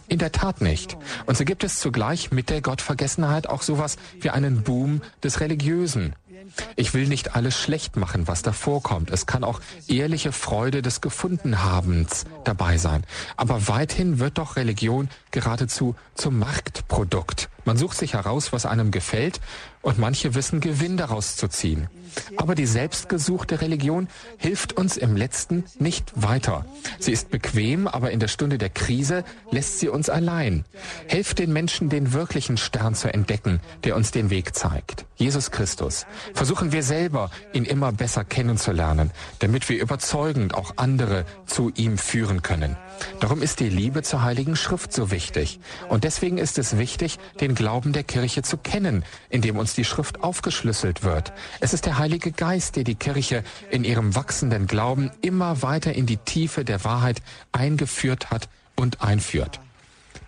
In 0.09 0.19
der 0.19 0.33
Tat 0.33 0.59
nicht. 0.59 0.97
Und 1.25 1.37
so 1.37 1.45
gibt 1.45 1.63
es 1.63 1.79
zugleich 1.79 2.31
mit 2.31 2.49
der 2.49 2.61
Gottvergessenheit 2.61 3.47
auch 3.47 3.61
sowas 3.61 3.95
wie 4.19 4.29
einen 4.29 4.61
Boom 4.61 5.01
des 5.23 5.39
Religiösen. 5.39 6.13
Ich 6.75 6.93
will 6.93 7.07
nicht 7.07 7.35
alles 7.35 7.57
schlecht 7.57 7.95
machen, 7.95 8.27
was 8.27 8.41
da 8.41 8.51
vorkommt. 8.51 9.09
Es 9.09 9.25
kann 9.25 9.45
auch 9.45 9.61
ehrliche 9.87 10.33
Freude 10.33 10.81
des 10.81 10.99
Gefundenhabens 10.99 12.25
dabei 12.43 12.77
sein. 12.77 13.05
Aber 13.37 13.69
weithin 13.69 14.19
wird 14.19 14.37
doch 14.37 14.57
Religion 14.57 15.07
geradezu 15.31 15.95
zum 16.15 16.39
Marktprodukt. 16.39 17.49
Man 17.65 17.77
sucht 17.77 17.97
sich 17.97 18.13
heraus, 18.13 18.53
was 18.53 18.65
einem 18.65 18.91
gefällt, 18.91 19.39
und 19.81 19.97
manche 19.97 20.35
wissen 20.35 20.59
Gewinn 20.59 20.97
daraus 20.97 21.35
zu 21.35 21.47
ziehen. 21.47 21.87
Aber 22.37 22.55
die 22.55 22.65
selbstgesuchte 22.65 23.61
Religion 23.61 24.07
hilft 24.37 24.73
uns 24.73 24.97
im 24.97 25.15
letzten 25.15 25.63
nicht 25.79 26.11
weiter. 26.15 26.65
Sie 26.99 27.11
ist 27.11 27.31
bequem, 27.31 27.87
aber 27.87 28.11
in 28.11 28.19
der 28.19 28.27
Stunde 28.27 28.57
der 28.57 28.69
Krise 28.69 29.23
lässt 29.49 29.79
sie 29.79 29.89
uns 29.89 30.09
allein. 30.09 30.65
Helft 31.07 31.39
den 31.39 31.53
Menschen, 31.53 31.89
den 31.89 32.13
wirklichen 32.13 32.57
Stern 32.57 32.95
zu 32.95 33.11
entdecken, 33.13 33.59
der 33.83 33.95
uns 33.95 34.11
den 34.11 34.29
Weg 34.29 34.55
zeigt. 34.55 35.05
Jesus 35.15 35.51
Christus. 35.51 36.05
Versuchen 36.33 36.71
wir 36.71 36.83
selber, 36.83 37.29
ihn 37.53 37.65
immer 37.65 37.91
besser 37.91 38.23
kennenzulernen, 38.23 39.11
damit 39.39 39.69
wir 39.69 39.81
überzeugend 39.81 40.53
auch 40.53 40.73
andere 40.77 41.25
zu 41.45 41.71
ihm 41.75 41.97
führen 41.97 42.41
können. 42.41 42.75
Darum 43.19 43.41
ist 43.41 43.59
die 43.59 43.69
Liebe 43.69 44.03
zur 44.03 44.23
Heiligen 44.23 44.55
Schrift 44.55 44.93
so 44.93 45.11
wichtig. 45.11 45.59
Und 45.89 46.03
deswegen 46.03 46.37
ist 46.37 46.57
es 46.57 46.77
wichtig, 46.77 47.19
den 47.39 47.50
Glauben 47.55 47.93
der 47.93 48.03
Kirche 48.03 48.41
zu 48.41 48.57
kennen, 48.57 49.03
indem 49.29 49.57
uns 49.57 49.73
die 49.73 49.85
Schrift 49.85 50.23
aufgeschlüsselt 50.23 51.03
wird. 51.03 51.33
Es 51.59 51.73
ist 51.73 51.85
der 51.85 51.97
Heilige 51.97 52.31
Geist, 52.31 52.75
der 52.75 52.83
die 52.83 52.95
Kirche 52.95 53.43
in 53.69 53.83
ihrem 53.83 54.15
wachsenden 54.15 54.67
Glauben 54.67 55.11
immer 55.21 55.61
weiter 55.61 55.93
in 55.93 56.05
die 56.05 56.17
Tiefe 56.17 56.65
der 56.65 56.83
Wahrheit 56.83 57.21
eingeführt 57.51 58.31
hat 58.31 58.49
und 58.75 59.01
einführt. 59.01 59.59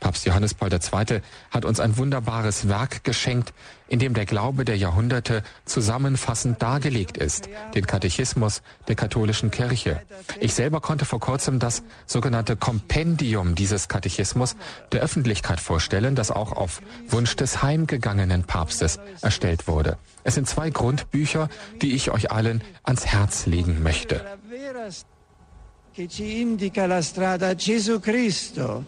Papst 0.04 0.26
Johannes 0.26 0.54
Paul 0.54 0.70
II. 0.74 1.22
hat 1.50 1.64
uns 1.64 1.80
ein 1.80 1.98
wunderbares 1.98 2.68
Werk 2.68 3.06
geschenkt, 3.06 3.54
in 3.88 4.00
dem 4.00 4.14
der 4.14 4.26
Glaube 4.26 4.66
der 4.66 4.76
Jahrhunderte 4.76 5.44
zusammenfassend 5.64 6.62
dargelegt 6.62 7.16
ist, 7.16 7.48
den 7.74 7.88
Katechismus 7.88 8.64
der 8.90 8.96
katholischen 8.96 9.50
Kirche. 9.50 10.02
Ich 10.42 10.56
selber 10.56 10.82
konnte 10.82 11.06
vor 11.06 11.22
kurzem 11.22 11.58
das 11.58 11.84
sogenannte 12.06 12.58
Kompendium 12.58 13.56
dieses 13.56 13.88
Katechismus 13.88 14.58
der 14.92 15.02
Öffentlichkeit 15.02 15.62
vorstellen, 15.62 16.16
das 16.16 16.32
auch 16.32 16.52
auf 16.52 16.82
Wunsch 17.08 17.38
des 17.38 17.64
heimgegangenen 17.64 18.44
Papstes 18.44 19.00
erstellt 19.22 19.70
wurde. 19.70 19.98
Es 20.26 20.36
sind 20.36 20.50
zwei 20.50 20.70
Grundbücher, 20.70 21.48
die 21.82 21.94
ich 21.94 22.12
euch 22.12 22.30
allen 22.30 22.62
ans 22.84 23.06
Herz 23.06 23.46
legen 23.46 23.82
möchte. 23.82 24.22
che 25.94 26.08
ci 26.08 26.42
indica 26.42 26.88
la 26.88 27.04
strada 27.04 27.54
Gesù 27.54 28.00
Cristo. 28.00 28.84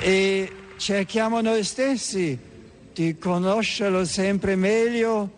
E 0.00 0.50
cerchiamo 0.78 1.42
noi 1.42 1.62
stessi 1.62 2.38
di 2.94 3.18
conoscerlo 3.18 4.04
sempre 4.04 4.56
meglio 4.56 5.30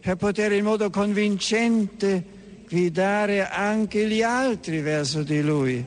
per 0.00 0.16
poter 0.16 0.52
in 0.52 0.64
modo 0.64 0.88
convincente 0.88 2.24
guidare 2.68 3.46
anche 3.46 4.06
gli 4.06 4.22
altri 4.22 4.80
verso 4.80 5.22
di 5.22 5.42
Lui. 5.42 5.84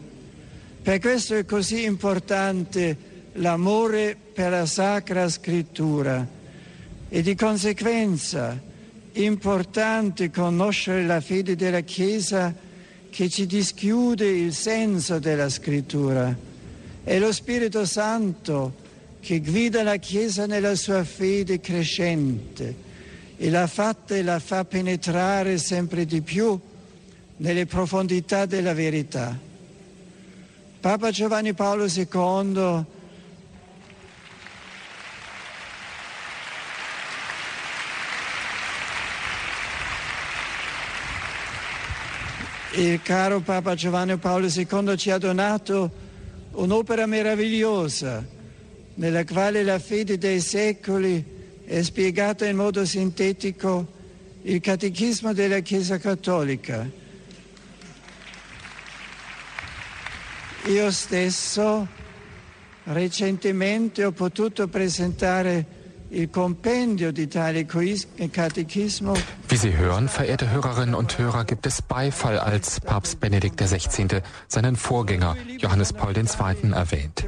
Per 0.82 1.00
questo 1.00 1.36
è 1.36 1.46
così 1.46 1.84
importante 1.84 3.10
l'amore 3.34 4.16
per 4.34 4.52
la 4.52 4.66
Sacra 4.66 5.28
Scrittura 5.28 6.28
e 7.10 7.22
di 7.22 7.36
conseguenza 7.36 8.60
importante 9.14 10.30
conoscere 10.30 11.06
la 11.06 11.22
fede 11.22 11.56
della 11.56 11.82
Chiesa 11.82 12.54
che 13.10 13.30
ci 13.30 13.46
dischiude 13.46 14.28
il 14.28 14.54
senso 14.54 15.20
della 15.20 15.50
Scrittura 15.50 16.50
è 17.04 17.18
lo 17.18 17.32
Spirito 17.34 17.86
Santo 17.86 18.74
che 19.20 19.40
guida 19.40 19.84
la 19.84 19.98
Chiesa 19.98 20.46
nella 20.46 20.76
sua 20.76 21.04
fede 21.04 21.60
crescente 21.60 22.90
e 23.38 23.50
la 23.50 23.68
fatta 23.68 24.16
e 24.16 24.24
la 24.24 24.40
fa 24.40 24.66
penetrare 24.66 25.58
sempre 25.58 26.06
di 26.06 26.22
più 26.22 26.60
nelle 27.38 27.66
profondità 27.66 28.46
della 28.46 28.74
verità. 28.74 29.38
Papa 30.80 31.12
Giovanni 31.12 31.54
Paolo 31.54 31.86
II 31.86 32.86
il 42.74 43.02
caro 43.02 43.40
Papa 43.42 43.76
Giovanni 43.76 44.18
Paolo 44.18 44.48
II 44.48 44.98
ci 44.98 45.12
ha 45.12 45.18
donato 45.18 46.10
un'opera 46.52 47.06
meravigliosa 47.06 48.26
nella 48.96 49.24
quale 49.26 49.64
la 49.64 49.80
fede 49.80 50.18
dei 50.18 50.40
secoli 50.42 51.24
è 51.66 51.82
spiegata 51.82 52.46
in 52.46 52.56
modo 52.56 52.86
sintetico 52.86 54.00
il 54.44 54.60
catechismo 54.60 55.34
della 55.34 55.60
Chiesa 55.60 55.98
Cattolica. 55.98 56.90
Io 60.66 60.92
stesso 60.92 61.88
recentemente 62.84 64.04
ho 64.04 64.12
potuto 64.12 64.68
presentare 64.68 65.80
Wie 69.52 69.58
Sie 69.58 69.76
hören, 69.76 70.08
verehrte 70.08 70.50
Hörerinnen 70.50 70.96
und 70.96 71.18
Hörer, 71.18 71.44
gibt 71.44 71.66
es 71.66 71.82
Beifall, 71.82 72.40
als 72.40 72.80
Papst 72.80 73.20
Benedikt 73.20 73.60
XVI. 73.60 74.22
seinen 74.48 74.78
Vorgänger 74.78 75.36
Johannes 75.58 75.92
Paul 75.92 76.16
II. 76.16 76.72
erwähnt. 76.72 77.26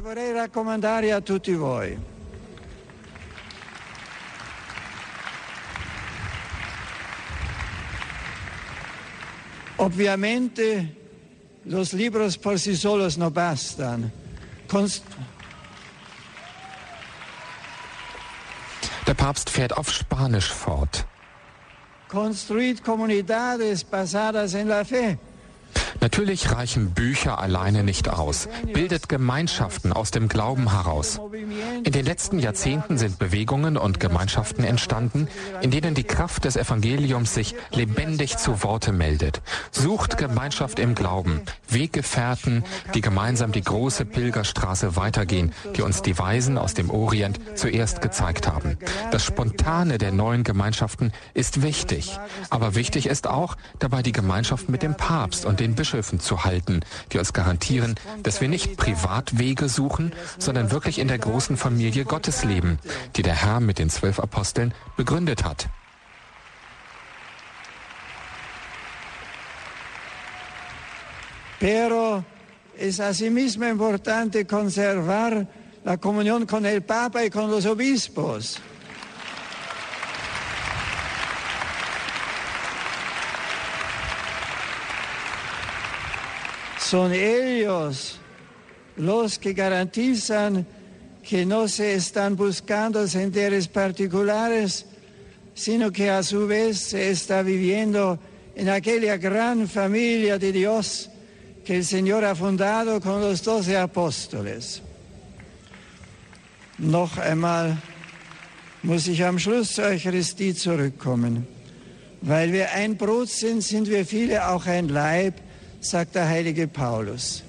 Ovviamente 9.76 10.96
los 11.66 11.92
libros 11.92 12.38
por 12.38 12.58
sí 12.58 12.74
solos 12.74 13.18
no 13.18 13.30
bastan. 13.30 14.10
Const 14.66 15.04
Der 19.06 19.12
Papst 19.12 19.50
fährt 19.50 19.76
auf 19.76 19.90
Spanisch 19.90 20.50
fort. 20.50 21.04
Construid 22.14 22.78
comunidades 22.78 23.84
basadas 23.90 24.54
en 24.54 24.68
la 24.68 24.84
fe. 24.84 25.18
Natürlich 26.00 26.52
reichen 26.52 26.90
Bücher 26.90 27.38
alleine 27.38 27.84
nicht 27.84 28.08
aus, 28.08 28.48
bildet 28.72 29.08
Gemeinschaften 29.08 29.92
aus 29.92 30.10
dem 30.10 30.28
Glauben 30.28 30.70
heraus. 30.70 31.20
In 31.84 31.92
den 31.92 32.04
letzten 32.04 32.38
Jahrzehnten 32.38 32.98
sind 32.98 33.18
Bewegungen 33.18 33.76
und 33.76 34.00
Gemeinschaften 34.00 34.64
entstanden, 34.64 35.28
in 35.62 35.70
denen 35.70 35.94
die 35.94 36.04
Kraft 36.04 36.44
des 36.44 36.56
Evangeliums 36.56 37.34
sich 37.34 37.54
lebendig 37.72 38.36
zu 38.36 38.62
Worte 38.62 38.92
meldet. 38.92 39.40
Sucht 39.70 40.18
Gemeinschaft 40.18 40.78
im 40.78 40.94
Glauben, 40.94 41.42
Weggefährten, 41.68 42.64
die 42.94 43.00
gemeinsam 43.00 43.52
die 43.52 43.62
große 43.62 44.04
Pilgerstraße 44.04 44.96
weitergehen, 44.96 45.52
die 45.76 45.82
uns 45.82 46.02
die 46.02 46.18
Weisen 46.18 46.58
aus 46.58 46.74
dem 46.74 46.90
Orient 46.90 47.40
zuerst 47.54 48.02
gezeigt 48.02 48.48
haben. 48.48 48.78
Das 49.10 49.24
Spontane 49.24 49.98
der 49.98 50.12
neuen 50.12 50.44
Gemeinschaften 50.44 51.12
ist 51.34 51.62
wichtig, 51.62 52.18
aber 52.50 52.74
wichtig 52.74 53.06
ist 53.06 53.26
auch, 53.26 53.56
dabei 53.78 54.02
die 54.02 54.12
Gemeinschaft 54.12 54.68
mit 54.68 54.82
dem 54.82 54.96
Papst 54.96 55.46
und 55.46 55.60
den 55.60 55.74
Bischöfen 55.74 55.83
zu 55.84 56.44
halten, 56.44 56.80
die 57.12 57.18
uns 57.18 57.32
garantieren, 57.32 57.94
dass 58.22 58.40
wir 58.40 58.48
nicht 58.48 58.76
Privatwege 58.76 59.68
suchen, 59.68 60.12
sondern 60.38 60.70
wirklich 60.70 60.98
in 60.98 61.08
der 61.08 61.18
großen 61.18 61.56
Familie 61.56 62.04
Gottes 62.04 62.44
leben, 62.44 62.78
die 63.16 63.22
der 63.22 63.34
Herr 63.34 63.60
mit 63.60 63.78
den 63.78 63.90
zwölf 63.90 64.18
Aposteln 64.18 64.74
begründet 64.96 65.44
hat. 65.44 65.68
Pero 71.60 72.24
es 72.78 73.00
asimismo 73.00 73.64
importante 73.66 74.46
conservar 74.46 75.46
la 75.84 75.96
comunión 75.96 76.46
con 76.46 76.66
el 76.66 76.82
Papa 76.82 77.24
y 77.24 77.30
con 77.30 77.50
los 77.50 77.64
obispos. 77.66 78.60
Son 86.94 87.12
ellos 87.12 88.20
los 88.98 89.36
que 89.40 89.52
garantizan 89.52 90.64
que 91.28 91.44
no 91.44 91.66
se 91.66 91.94
están 91.94 92.36
buscando 92.36 93.08
senderes 93.08 93.66
particulares, 93.66 94.86
sino 95.56 95.90
que 95.90 96.08
a 96.08 96.22
su 96.22 96.46
vez 96.46 96.78
se 96.78 97.10
está 97.10 97.42
viviendo 97.42 98.20
en 98.54 98.68
aquella 98.68 99.16
gran 99.16 99.66
familia 99.66 100.38
de 100.38 100.52
Dios 100.52 101.10
que 101.64 101.78
el 101.78 101.84
Señor 101.84 102.24
ha 102.24 102.36
fundado 102.36 103.00
con 103.00 103.20
los 103.20 103.42
doce 103.42 103.76
apóstoles. 103.76 104.80
Noch 106.78 107.18
einmal 107.18 107.76
muss 108.84 109.08
ich 109.08 109.24
am 109.24 109.40
Schluss 109.40 109.74
zur 109.74 109.86
Eucharistie 109.86 110.54
zurückkommen. 110.54 111.44
Weil 112.20 112.52
wir 112.52 112.70
ein 112.70 112.96
Brot 112.96 113.30
sind, 113.30 113.64
sind 113.64 113.88
wir 113.88 114.06
viele 114.06 114.46
auch 114.48 114.66
ein 114.66 114.88
Leib, 114.88 115.43
sagt 115.84 116.14
der 116.14 116.28
heilige 116.28 116.66
Paulus. 116.68 117.42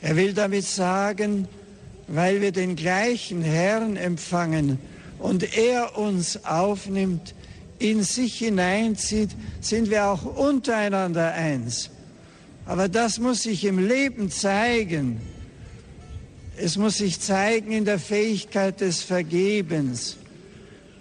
Er 0.00 0.16
will 0.16 0.34
damit 0.34 0.64
sagen, 0.64 1.46
weil 2.08 2.40
wir 2.40 2.52
den 2.52 2.76
gleichen 2.76 3.42
Herrn 3.42 3.96
empfangen 3.96 4.78
und 5.18 5.56
er 5.56 5.96
uns 5.96 6.44
aufnimmt, 6.44 7.34
in 7.78 8.02
sich 8.02 8.38
hineinzieht, 8.38 9.30
sind 9.60 9.90
wir 9.90 10.06
auch 10.06 10.24
untereinander 10.24 11.32
eins. 11.32 11.90
Aber 12.66 12.88
das 12.88 13.18
muss 13.18 13.42
sich 13.42 13.64
im 13.64 13.78
Leben 13.78 14.30
zeigen. 14.30 15.20
Es 16.56 16.76
muss 16.76 16.98
sich 16.98 17.20
zeigen 17.20 17.72
in 17.72 17.84
der 17.84 17.98
Fähigkeit 17.98 18.80
des 18.80 19.02
Vergebens. 19.02 20.16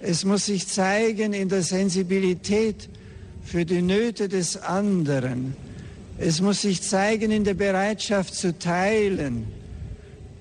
Es 0.01 0.25
muss 0.25 0.47
sich 0.47 0.67
zeigen 0.67 1.33
in 1.33 1.49
der 1.49 1.61
Sensibilität 1.61 2.89
für 3.43 3.65
die 3.65 3.81
Nöte 3.81 4.27
des 4.27 4.57
anderen. 4.57 5.55
Es 6.23 6.39
muss 6.39 6.61
sich 6.61 6.83
zeigen 6.83 7.31
in 7.31 7.43
der 7.43 7.55
Bereitschaft 7.55 8.35
zu 8.35 8.57
teilen. 8.57 9.47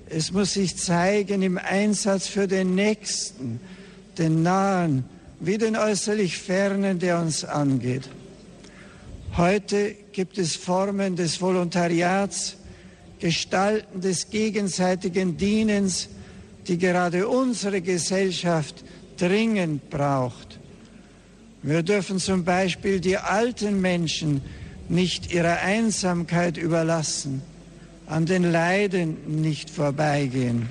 Es 0.07 0.31
muss 0.31 0.53
sich 0.53 0.77
zeigen 0.77 1.41
im 1.41 1.57
Einsatz 1.57 2.27
für 2.27 2.47
den 2.47 2.75
Nächsten, 2.75 3.59
den 4.15 4.43
Nahen, 4.43 5.05
wie 5.39 5.57
den 5.57 5.75
äußerlich 5.75 6.37
Fernen, 6.37 6.99
der 6.99 7.19
uns 7.19 7.43
angeht. 7.43 8.07
Heute 9.35 9.95
gibt 10.11 10.37
es 10.37 10.55
Formen 10.55 11.15
des 11.15 11.41
Volontariats, 11.41 12.57
Gestalten 13.19 14.01
des 14.01 14.29
gegenseitigen 14.29 15.35
Dienens, 15.35 16.09
die 16.67 16.77
gerade 16.77 17.27
unsere 17.27 17.81
Gesellschaft 17.81 18.83
dringend 19.17 19.89
braucht. 19.89 20.59
Wir 21.63 21.81
dürfen 21.81 22.19
zum 22.19 22.43
Beispiel 22.43 22.99
die 22.99 23.17
alten 23.17 23.81
Menschen 23.81 24.41
nicht 24.91 25.33
ihrer 25.33 25.61
Einsamkeit 25.61 26.57
überlassen, 26.57 27.41
an 28.07 28.25
den 28.25 28.51
Leiden 28.51 29.41
nicht 29.41 29.69
vorbeigehen. 29.69 30.69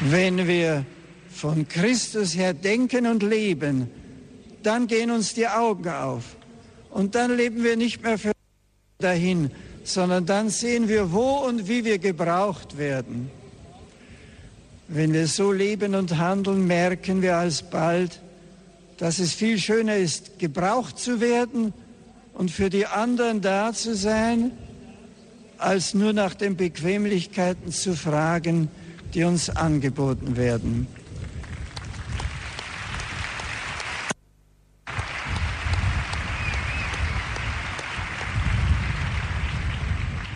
Wenn 0.00 0.46
wir 0.46 0.84
von 1.30 1.68
Christus 1.68 2.34
her 2.34 2.54
denken 2.54 3.06
und 3.06 3.22
leben, 3.22 3.90
dann 4.62 4.86
gehen 4.86 5.10
uns 5.10 5.34
die 5.34 5.48
Augen 5.48 5.88
auf. 5.88 6.36
Und 6.90 7.14
dann 7.14 7.36
leben 7.36 7.62
wir 7.62 7.76
nicht 7.76 8.02
mehr 8.02 8.18
für 8.18 8.32
dahin, 8.98 9.50
sondern 9.82 10.24
dann 10.24 10.48
sehen 10.48 10.88
wir, 10.88 11.12
wo 11.12 11.46
und 11.46 11.68
wie 11.68 11.84
wir 11.84 11.98
gebraucht 11.98 12.78
werden. 12.78 13.30
Wenn 14.88 15.14
wir 15.14 15.26
so 15.26 15.50
leben 15.50 15.94
und 15.94 16.18
handeln, 16.18 16.66
merken 16.66 17.22
wir 17.22 17.36
alsbald, 17.36 18.20
dass 18.98 19.18
es 19.18 19.32
viel 19.32 19.58
schöner 19.58 19.96
ist, 19.96 20.38
gebraucht 20.38 20.98
zu 20.98 21.20
werden 21.20 21.72
und 22.34 22.50
für 22.50 22.68
die 22.68 22.86
anderen 22.86 23.40
da 23.40 23.72
zu 23.72 23.94
sein, 23.94 24.50
als 25.56 25.94
nur 25.94 26.12
nach 26.12 26.34
den 26.34 26.56
Bequemlichkeiten 26.56 27.72
zu 27.72 27.96
fragen, 27.96 28.68
die 29.14 29.24
uns 29.24 29.48
angeboten 29.48 30.36
werden. 30.36 30.86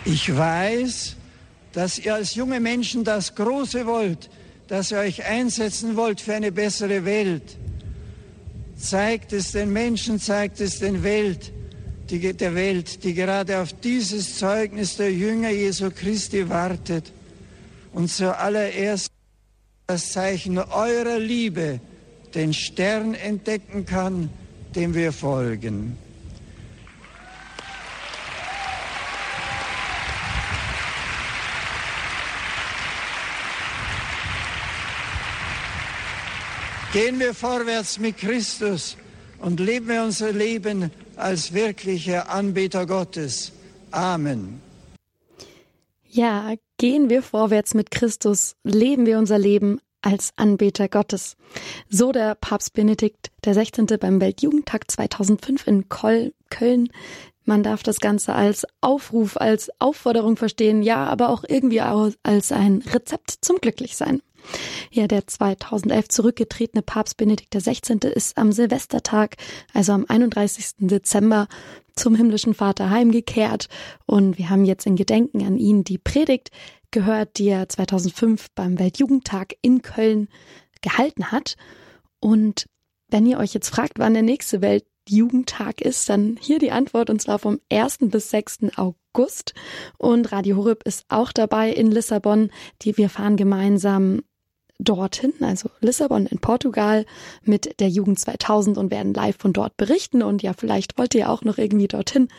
Ich 0.05 0.35
weiß, 0.35 1.17
dass 1.73 1.99
ihr 1.99 2.15
als 2.15 2.33
junge 2.33 2.59
Menschen 2.59 3.03
das 3.03 3.35
Große 3.35 3.85
wollt, 3.85 4.29
dass 4.69 4.91
ihr 4.91 4.99
euch 4.99 5.25
einsetzen 5.25 5.97
wollt 5.97 6.21
für 6.21 6.35
eine 6.35 6.51
bessere 6.51 7.03
Welt. 7.03 7.57
Zeigt 8.77 9.33
es 9.33 9.51
den 9.51 9.73
Menschen, 9.73 10.19
zeigt 10.19 10.61
es 10.61 10.79
den 10.79 11.03
Welt, 11.03 11.51
die, 12.09 12.33
der 12.33 12.55
Welt, 12.55 13.03
die 13.03 13.15
gerade 13.15 13.59
auf 13.59 13.73
dieses 13.73 14.37
Zeugnis 14.37 14.95
der 14.95 15.11
Jünger 15.11 15.49
Jesu 15.49 15.89
Christi 15.89 16.47
wartet 16.49 17.11
und 17.93 18.09
zuallererst 18.09 19.11
das 19.87 20.11
Zeichen 20.11 20.59
eurer 20.59 21.17
Liebe 21.17 21.79
den 22.35 22.53
Stern 22.53 23.15
entdecken 23.15 23.87
kann, 23.87 24.29
dem 24.75 24.93
wir 24.93 25.11
folgen. 25.11 25.97
Gehen 36.91 37.19
wir 37.19 37.35
vorwärts 37.35 37.99
mit 37.99 38.17
Christus 38.17 38.97
und 39.37 39.59
leben 39.59 39.87
wir 39.89 40.01
unser 40.01 40.31
Leben 40.31 40.89
als 41.17 41.53
wirkliche 41.53 42.29
Anbeter 42.29 42.87
Gottes. 42.87 43.51
Amen. 43.91 44.59
Ja, 46.07 46.55
gehen 46.77 47.11
wir 47.11 47.21
vorwärts 47.21 47.75
mit 47.75 47.91
Christus, 47.91 48.55
leben 48.63 49.05
wir 49.05 49.19
unser 49.19 49.37
Leben 49.37 49.79
als 50.01 50.31
Anbeter 50.35 50.89
Gottes. 50.89 51.37
So 51.89 52.11
der 52.11 52.33
Papst 52.33 52.73
Benedikt 52.73 53.29
der 53.45 53.53
16. 53.53 53.85
beim 53.99 54.19
Weltjugendtag 54.19 54.89
2005 54.89 55.67
in 55.67 55.89
Köln. 55.89 56.89
Man 57.49 57.63
darf 57.63 57.81
das 57.81 57.99
Ganze 57.99 58.35
als 58.35 58.67
Aufruf, 58.79 59.35
als 59.35 59.71
Aufforderung 59.79 60.37
verstehen, 60.37 60.83
ja, 60.83 61.07
aber 61.07 61.29
auch 61.29 61.43
irgendwie 61.47 61.81
als 61.81 62.51
ein 62.51 62.83
Rezept 62.93 63.39
zum 63.41 63.57
Glücklichsein. 63.57 64.21
Ja, 64.91 65.07
der 65.07 65.25
2011 65.25 66.09
zurückgetretene 66.09 66.83
Papst 66.83 67.17
Benedikt 67.17 67.49
XVI. 67.49 68.07
ist 68.13 68.37
am 68.37 68.51
Silvestertag, 68.51 69.37
also 69.73 69.93
am 69.93 70.05
31. 70.07 70.73
Dezember, 70.77 71.47
zum 71.95 72.13
himmlischen 72.13 72.53
Vater 72.53 72.91
heimgekehrt 72.91 73.67
und 74.05 74.37
wir 74.37 74.51
haben 74.51 74.63
jetzt 74.63 74.85
in 74.85 74.95
Gedenken 74.95 75.43
an 75.43 75.57
ihn 75.57 75.83
die 75.83 75.97
Predigt 75.97 76.51
gehört, 76.91 77.39
die 77.39 77.47
er 77.47 77.67
2005 77.67 78.49
beim 78.53 78.77
Weltjugendtag 78.77 79.55
in 79.63 79.81
Köln 79.81 80.27
gehalten 80.83 81.31
hat. 81.31 81.55
Und 82.19 82.67
wenn 83.09 83.25
ihr 83.25 83.39
euch 83.39 83.55
jetzt 83.55 83.69
fragt, 83.69 83.97
wann 83.97 84.13
der 84.13 84.21
nächste 84.21 84.61
Weltjugendtag 85.09 85.81
ist, 85.81 86.07
dann 86.09 86.37
hier 86.39 86.59
die 86.59 86.71
Antwort 86.71 87.09
und 87.09 87.21
zwar 87.21 87.39
vom 87.39 87.59
1. 87.71 87.99
bis 88.01 88.29
6. 88.29 88.59
August. 88.75 89.53
Und 89.97 90.31
Radio 90.31 90.57
Horeb 90.57 90.83
ist 90.83 91.05
auch 91.09 91.31
dabei 91.31 91.71
in 91.71 91.91
Lissabon. 91.91 92.51
Die 92.81 92.97
wir 92.97 93.09
fahren 93.09 93.35
gemeinsam 93.35 94.21
dorthin, 94.81 95.33
also 95.41 95.69
Lissabon 95.81 96.25
in 96.25 96.39
Portugal, 96.39 97.05
mit 97.43 97.81
der 97.81 97.89
Jugend 97.89 98.17
2000 98.17 98.77
und 98.77 98.91
werden 98.91 99.13
live 99.13 99.35
von 99.37 99.51
dort 99.51 99.75
berichten. 99.75 100.23
Und 100.23 100.41
ja, 100.41 100.53
vielleicht 100.53 100.97
wollt 100.97 101.15
ihr 101.15 101.29
auch 101.29 101.43
noch 101.43 101.57
irgendwie 101.57 101.87
dorthin. 101.87 102.29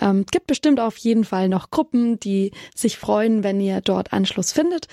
Ähm, 0.00 0.24
gibt 0.30 0.46
bestimmt 0.46 0.80
auf 0.80 0.96
jeden 0.96 1.24
Fall 1.24 1.48
noch 1.48 1.70
Gruppen, 1.70 2.18
die 2.18 2.52
sich 2.74 2.96
freuen, 2.96 3.42
wenn 3.44 3.60
ihr 3.60 3.80
dort 3.80 4.12
Anschluss 4.12 4.52
findet. 4.52 4.86